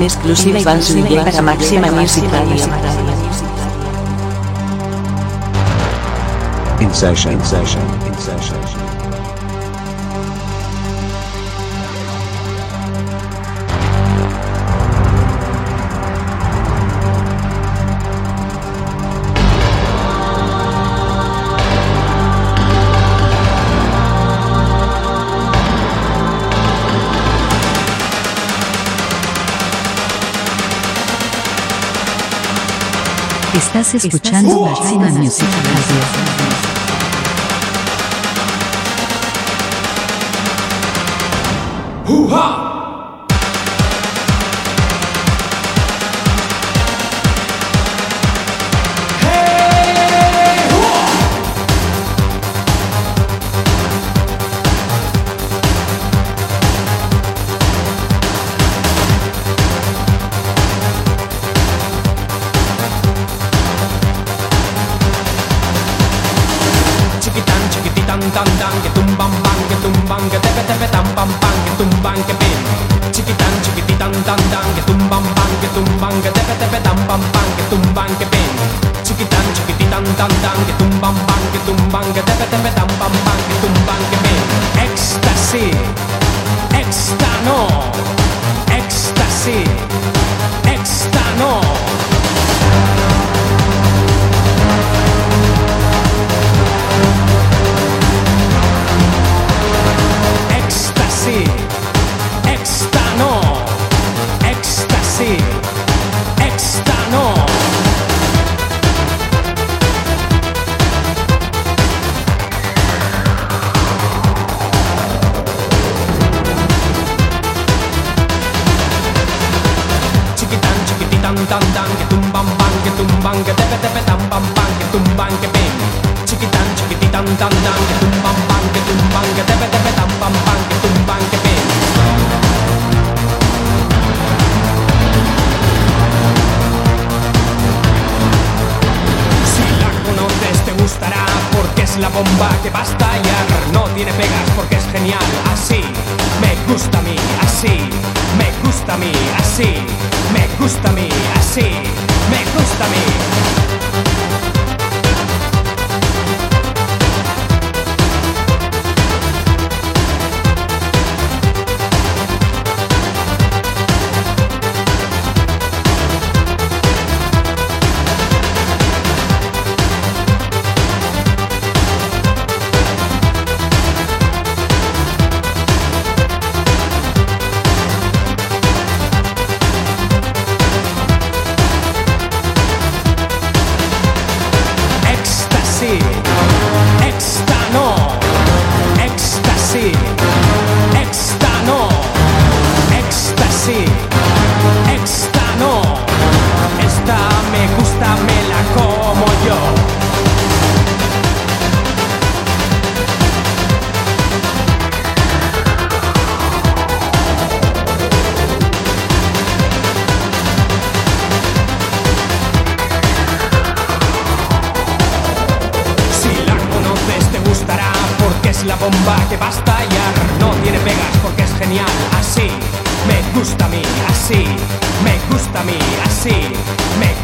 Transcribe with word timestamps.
En 0.00 0.04
exclusiva 0.04 0.80
Zuluaga 0.80 1.30
para 1.30 1.42
Máxima 1.42 1.90
Music 1.90 2.24
Radio. 2.32 2.64
In 6.80 6.94
session, 6.94 7.32
in 7.34 7.44
session, 7.44 7.82
in 8.06 8.14
session. 8.14 8.99
Estás 33.54 33.94
escuchando 33.94 34.60
Máxima 34.60 35.10
Music 35.10 35.48
Radio. 35.64 36.40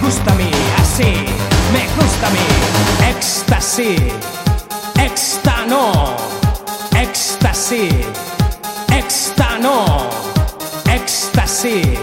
Me 0.06 0.12
gusta 0.12 0.30
a 0.30 0.34
mí, 0.36 0.50
así, 0.78 1.14
me 1.72 1.84
gusta 2.00 2.28
a 2.28 2.30
mí. 2.30 2.38
Éxtasis, 3.10 4.00
éxtano, 5.00 6.14
éxtasis, 6.94 7.92
éxtano, 8.88 9.84
éxtasis. 10.94 11.95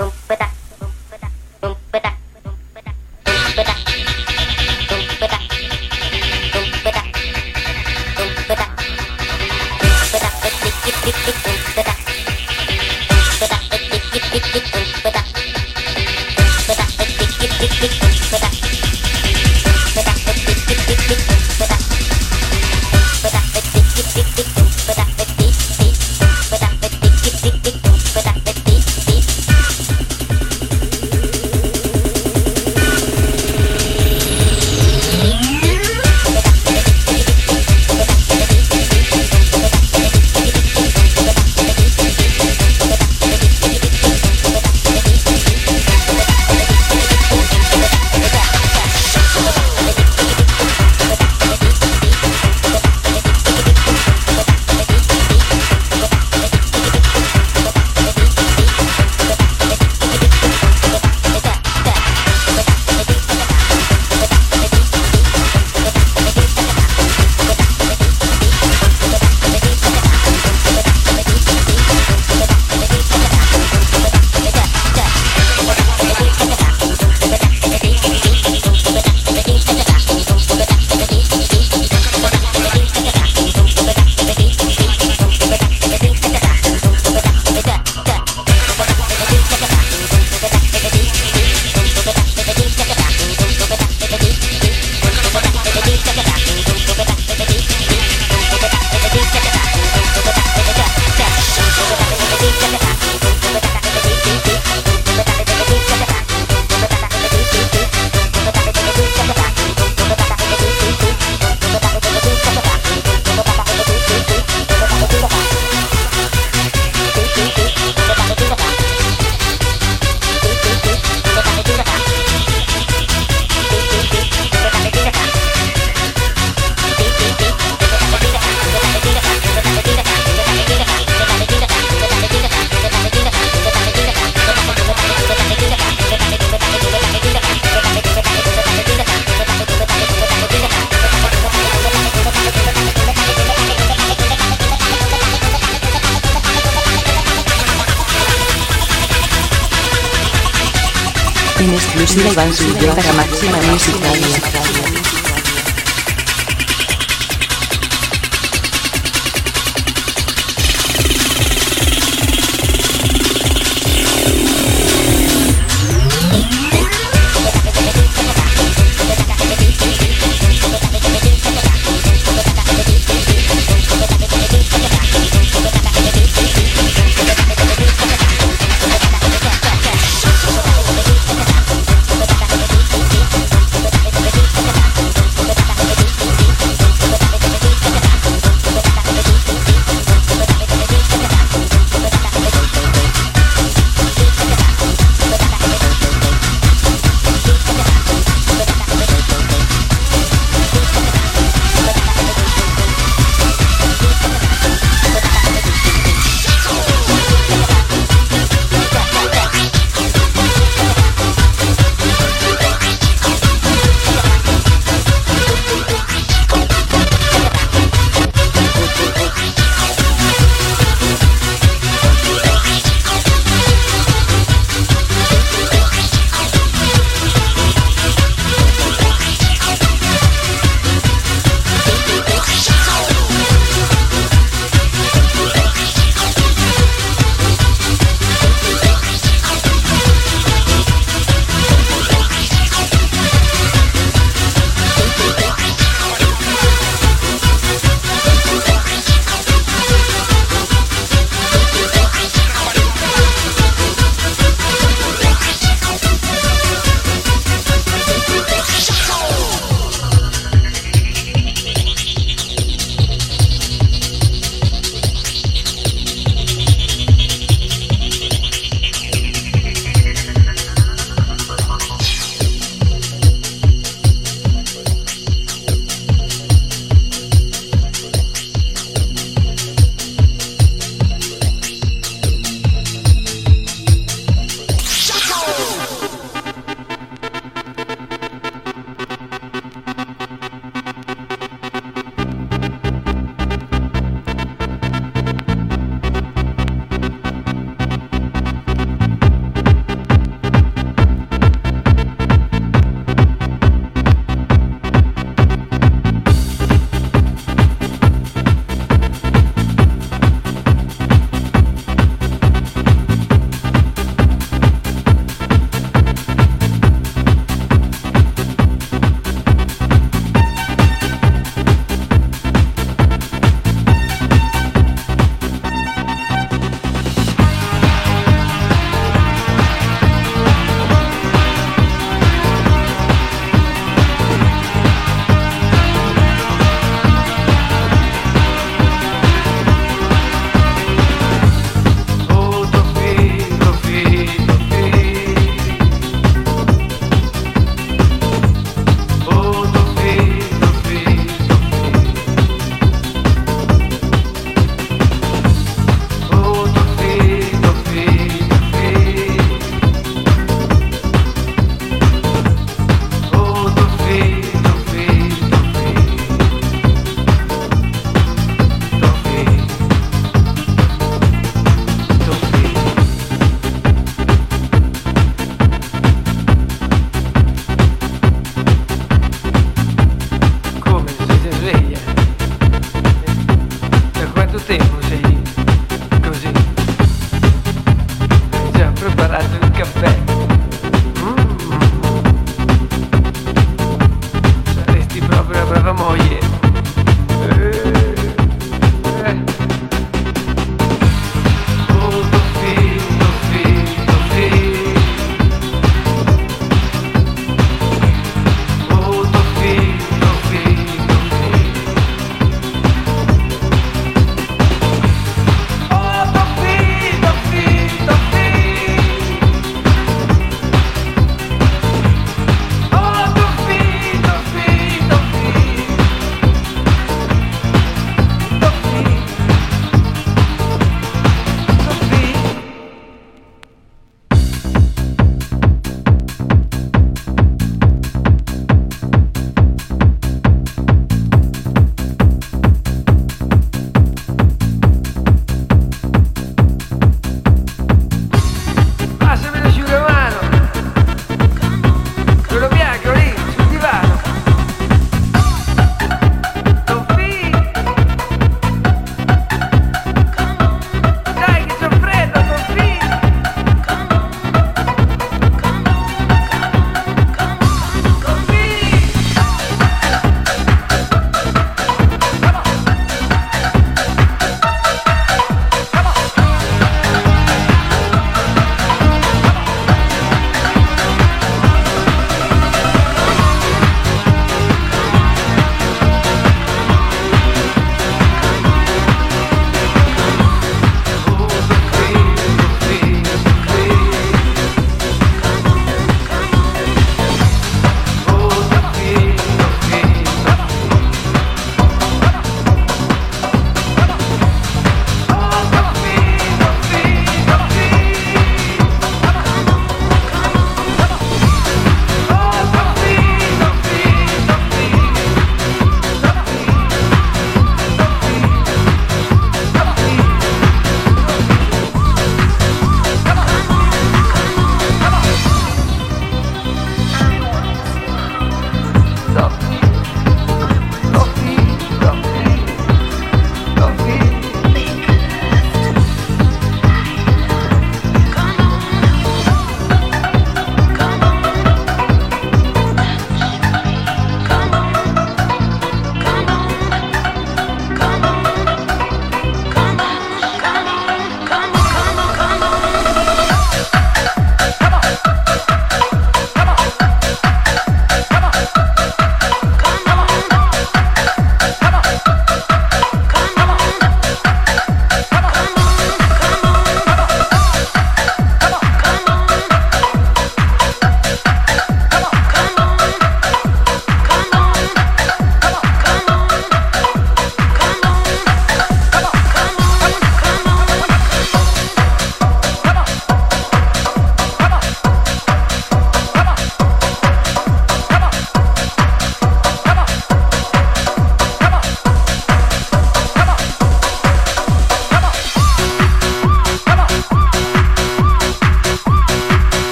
some 0.00 0.39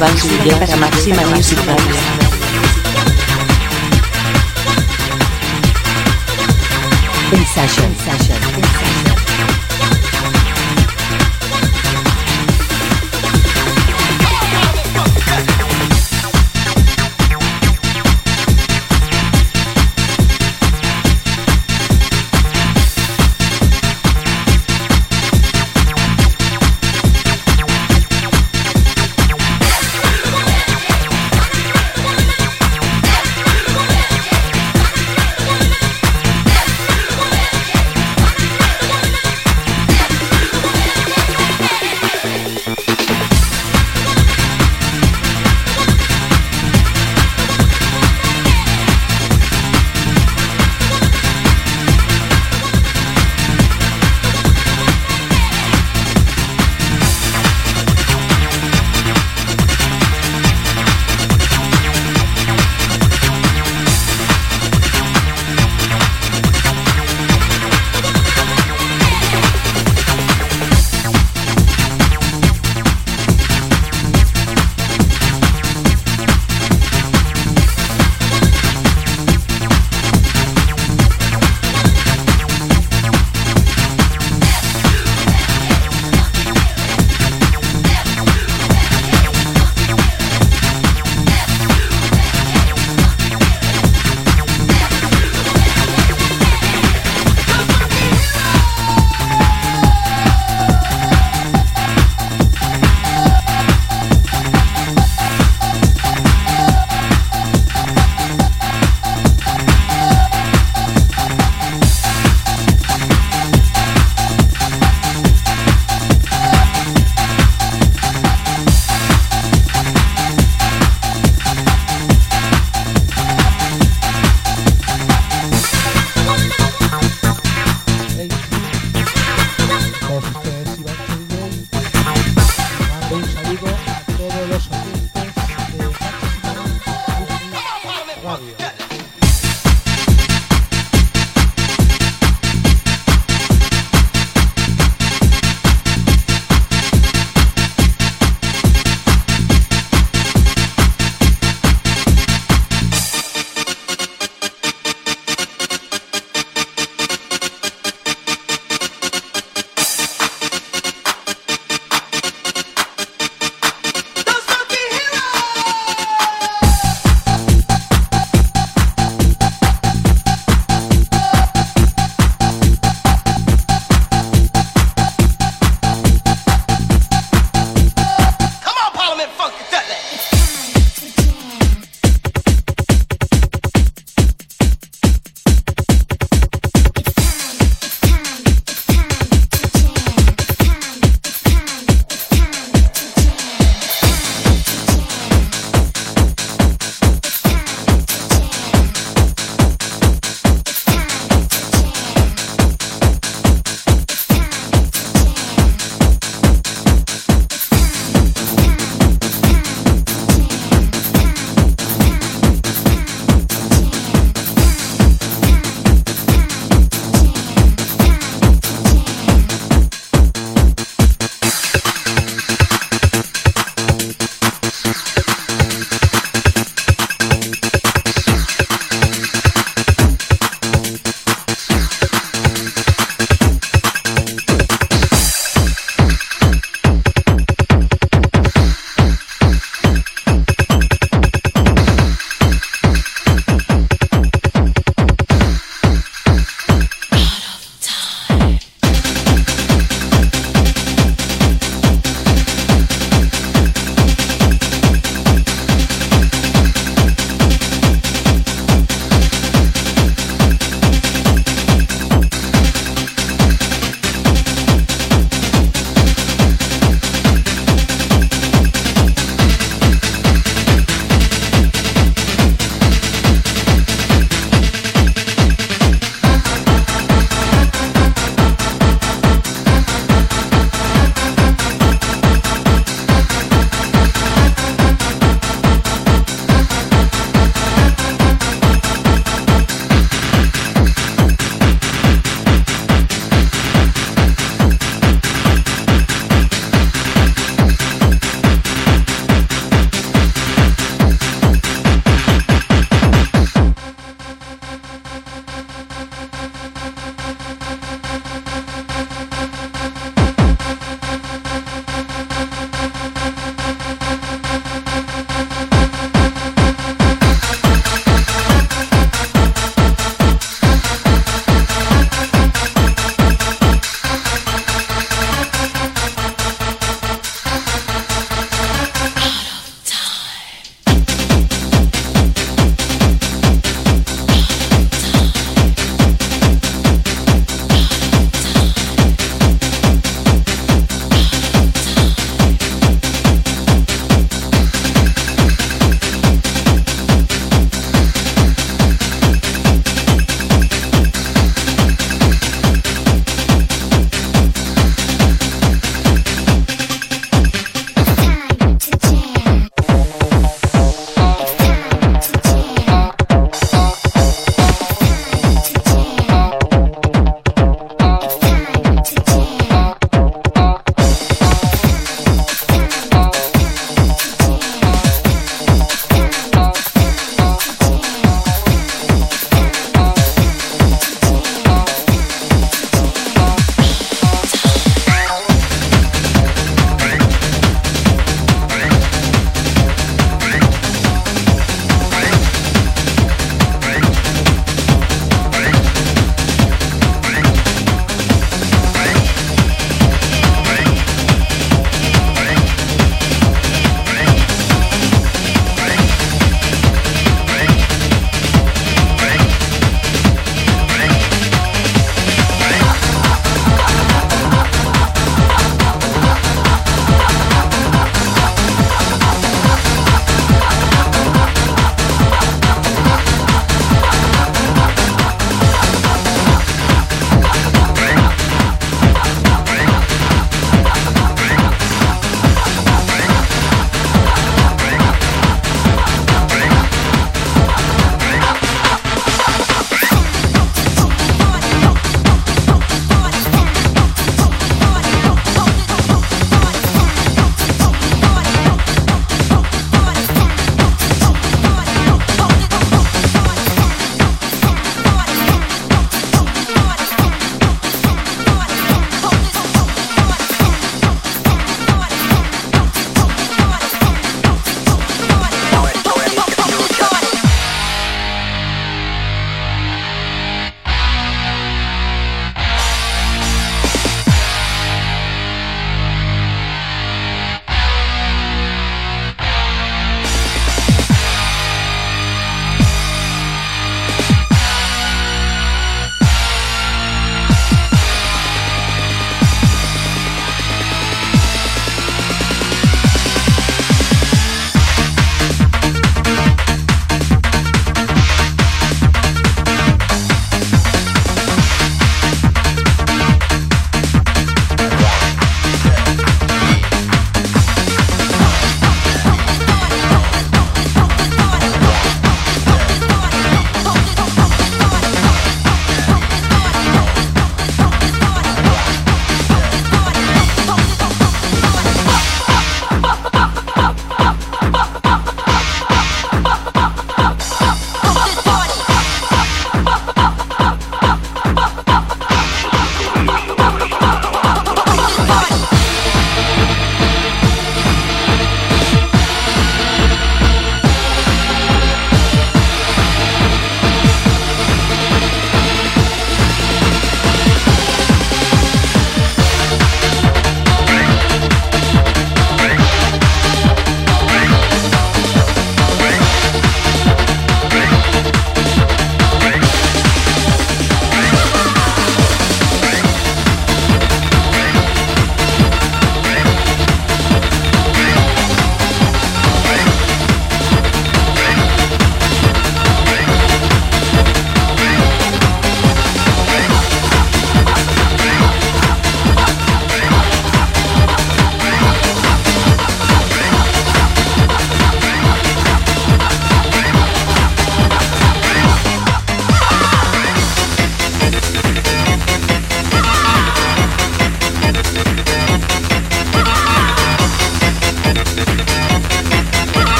Iván 0.00 0.16
Zubia 0.16 0.58
para 0.58 0.76
Máxima 0.76 1.20
Music 1.26 1.58
Radio. 1.66 1.94
In 7.32 7.44
session. 7.44 8.49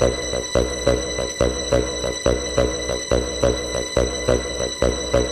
Thank 0.00 0.12
you. 5.14 5.27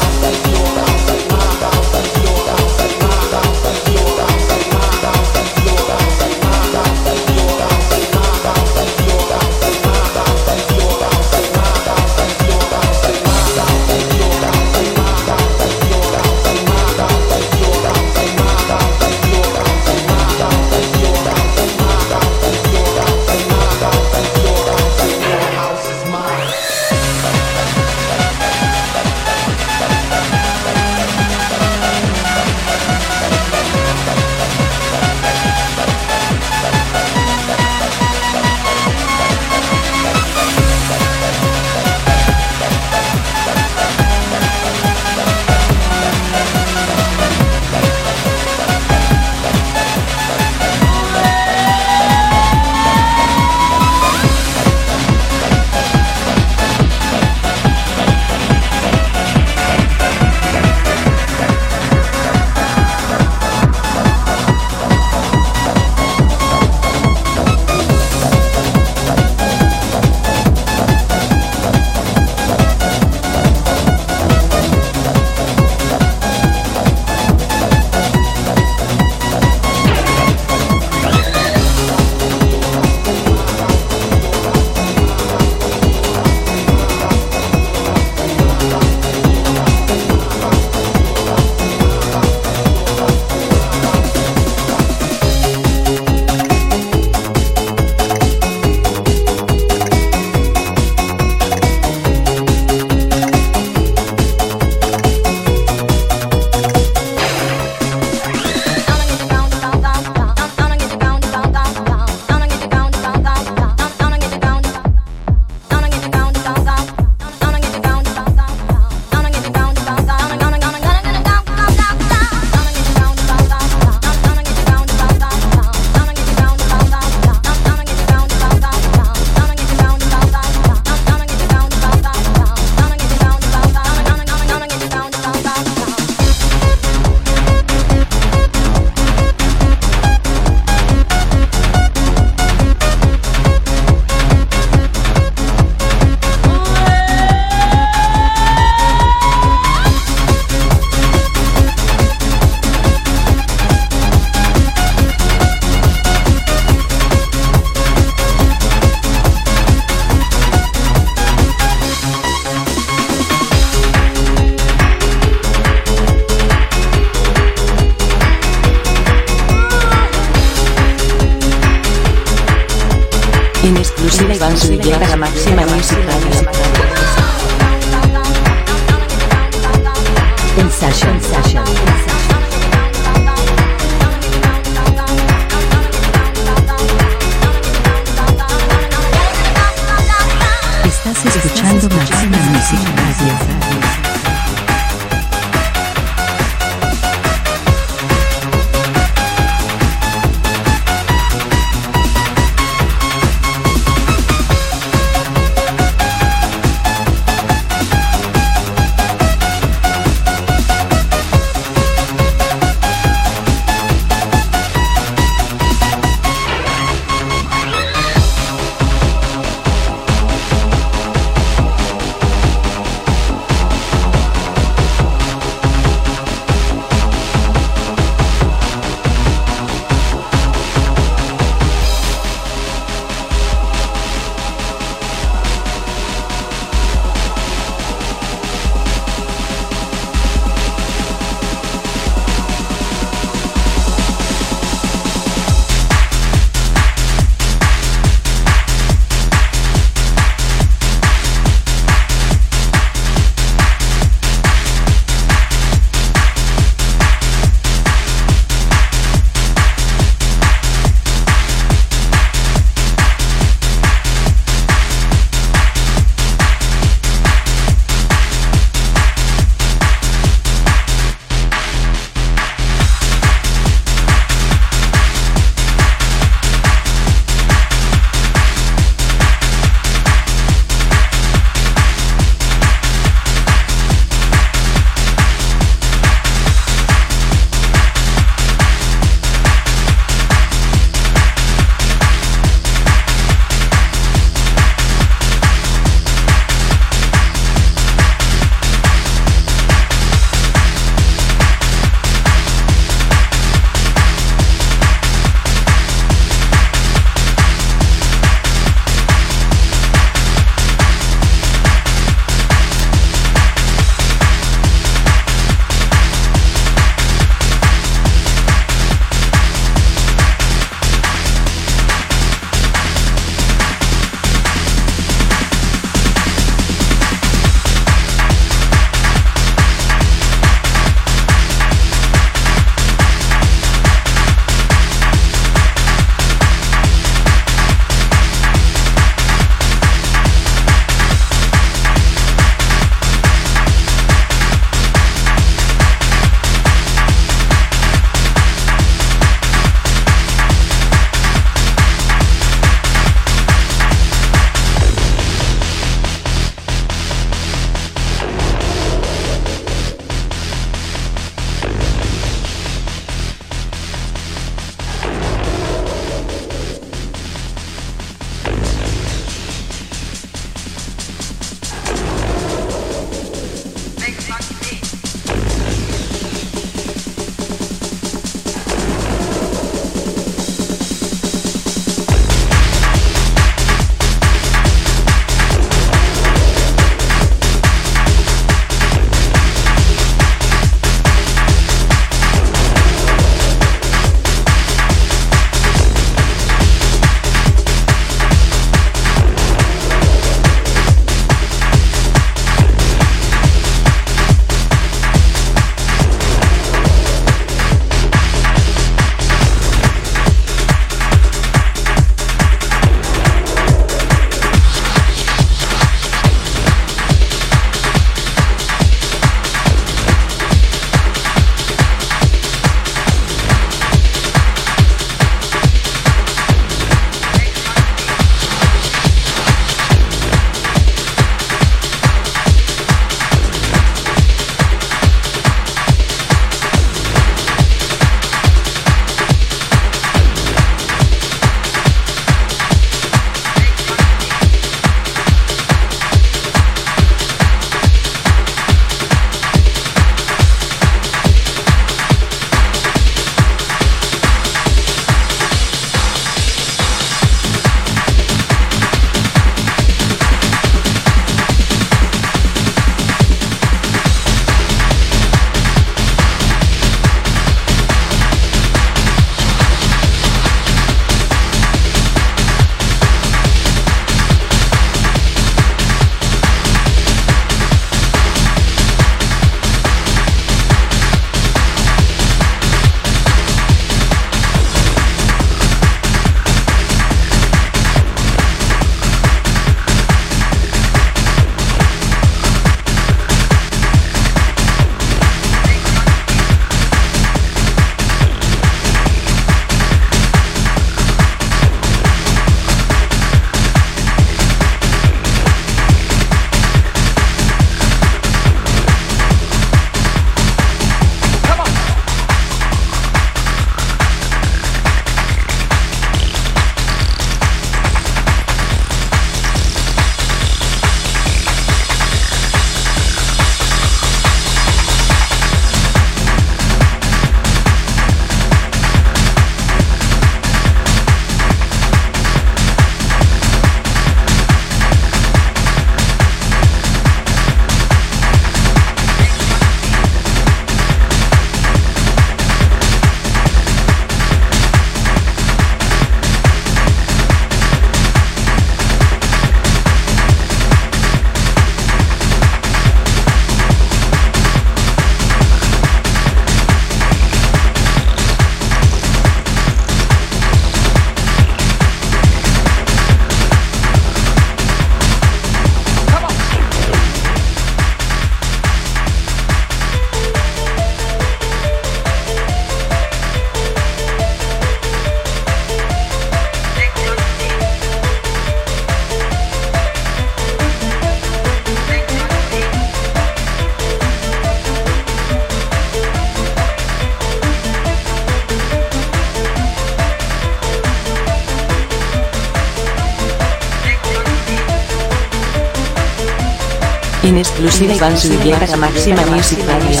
Iván 597.98 598.16
Zuluaga 598.16 598.76
Máxima 598.76 599.26
Music 599.26 599.58
Radio. 599.66 600.00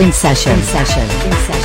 In 0.00 0.12
session. 0.12 0.58
In 0.58 0.64
session. 0.64 1.06
In 1.24 1.32
session. 1.46 1.63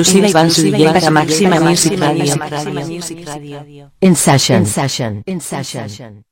exclusiva 0.00 0.28
Iván 0.28 0.50
Sudillé 0.50 0.86
para 0.86 1.10
Máxima 1.10 1.60
Music 1.60 1.98
Radio. 1.98 3.92
En 4.00 4.16
Session. 4.16 5.22
En 5.26 5.40
Session. 5.40 6.24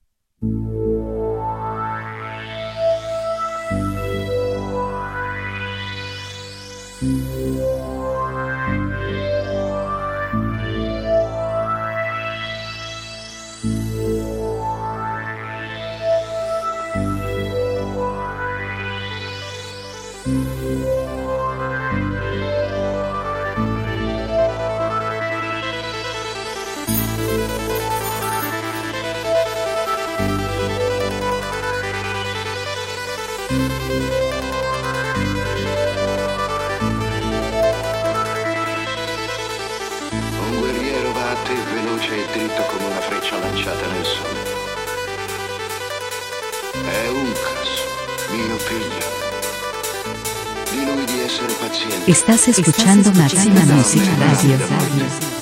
Estás 52.08 52.48
escuchando 52.48 53.12
Máxima 53.12 53.60
Música 53.66 54.16
Radio. 54.16 55.37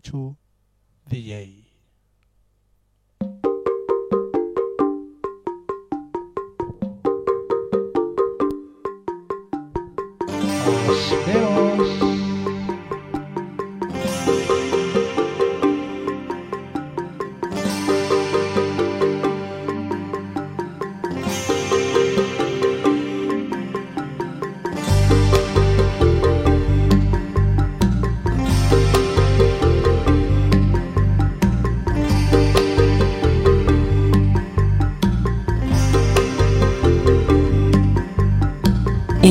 Manchu 0.00 0.36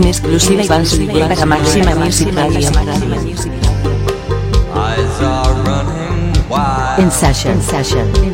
exclusiva 0.10 0.64
Iván 0.64 0.86
Silva 0.86 1.28
para 1.28 1.46
Máxima 1.46 1.96
Music 1.96 2.34
Radio. 2.34 2.70
En 6.98 7.12
Sasha. 7.12 8.29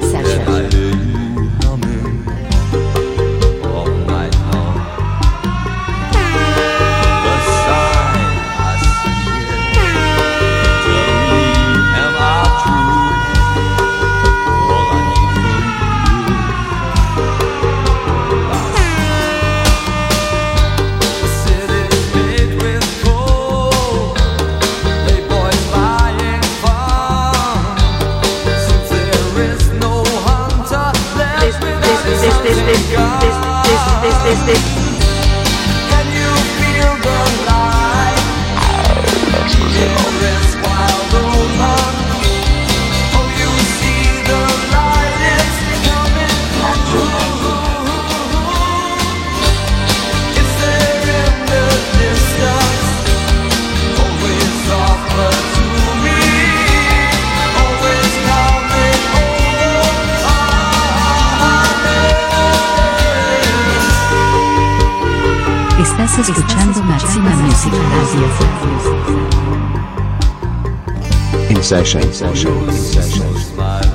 session. 71.66 72.14
session. 72.14 72.72
session. 72.72 73.36
session. 73.36 73.95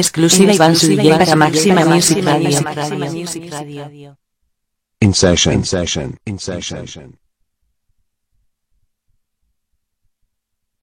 Exclusiva 0.00 0.52
Iván 0.52 0.74
Suille 0.76 1.10
para 1.16 1.36
Máxima 1.36 1.84
Music 1.84 2.24
Radio. 2.24 4.16
In 5.00 5.14
session. 5.14 5.54
In 5.54 5.64
session. 5.64 6.18
In 6.26 6.38
session. 6.38 7.18